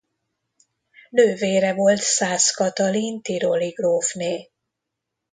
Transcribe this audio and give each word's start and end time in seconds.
Nővére 1.09 1.73
volt 1.73 1.99
Szász 2.01 2.51
Katalin 2.51 3.21
tiroli 3.21 3.69
grófné. 3.69 4.51